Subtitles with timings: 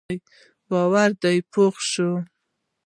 [0.69, 2.09] باور دې پوخ شي.